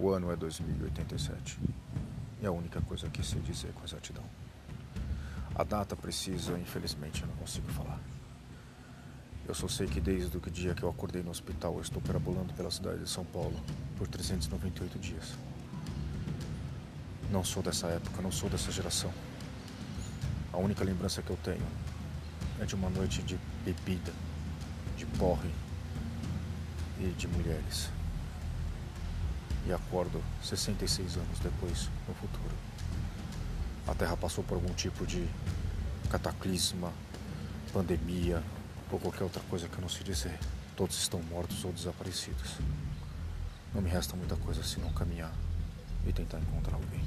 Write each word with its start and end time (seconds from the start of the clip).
O 0.00 0.10
ano 0.10 0.30
é 0.30 0.36
2087. 0.36 1.58
E 2.40 2.46
a 2.46 2.52
única 2.52 2.80
coisa 2.82 3.08
que 3.08 3.20
sei 3.20 3.40
dizer 3.40 3.72
com 3.72 3.84
exatidão. 3.84 4.22
A 5.56 5.64
data 5.64 5.96
precisa, 5.96 6.56
infelizmente, 6.56 7.22
eu 7.22 7.28
não 7.28 7.34
consigo 7.34 7.66
falar. 7.72 7.98
Eu 9.46 9.54
só 9.54 9.66
sei 9.66 9.88
que 9.88 10.00
desde 10.00 10.36
o 10.36 10.40
dia 10.40 10.72
que 10.72 10.84
eu 10.84 10.88
acordei 10.88 11.20
no 11.20 11.30
hospital, 11.30 11.74
eu 11.74 11.80
estou 11.80 12.00
perambulando 12.00 12.54
pela 12.54 12.70
cidade 12.70 13.00
de 13.00 13.10
São 13.10 13.24
Paulo 13.24 13.58
por 13.96 14.06
398 14.06 14.98
dias. 15.00 15.34
Não 17.32 17.42
sou 17.42 17.60
dessa 17.60 17.88
época, 17.88 18.22
não 18.22 18.30
sou 18.30 18.48
dessa 18.48 18.70
geração. 18.70 19.12
A 20.52 20.58
única 20.58 20.84
lembrança 20.84 21.22
que 21.22 21.30
eu 21.30 21.38
tenho 21.42 21.66
é 22.60 22.64
de 22.64 22.76
uma 22.76 22.88
noite 22.88 23.20
de 23.22 23.36
bebida, 23.64 24.12
de 24.96 25.06
porre 25.06 25.50
e 27.00 27.08
de 27.18 27.26
mulheres 27.26 27.97
e 29.68 29.72
acordo 29.72 30.22
66 30.42 31.16
anos 31.16 31.38
depois, 31.40 31.90
no 32.08 32.14
futuro. 32.14 32.54
A 33.86 33.94
Terra 33.94 34.16
passou 34.16 34.42
por 34.42 34.54
algum 34.54 34.72
tipo 34.72 35.06
de 35.06 35.28
cataclisma, 36.10 36.90
pandemia 37.72 38.42
ou 38.90 38.98
qualquer 38.98 39.24
outra 39.24 39.42
coisa 39.50 39.68
que 39.68 39.74
eu 39.74 39.82
não 39.82 39.88
sei 39.88 40.02
dizer. 40.02 40.38
Todos 40.74 40.98
estão 40.98 41.22
mortos 41.22 41.64
ou 41.64 41.72
desaparecidos. 41.72 42.56
Não 43.74 43.82
me 43.82 43.90
resta 43.90 44.16
muita 44.16 44.36
coisa 44.36 44.62
senão 44.62 44.90
caminhar 44.92 45.32
e 46.06 46.12
tentar 46.12 46.38
encontrar 46.38 46.74
alguém. 46.74 47.04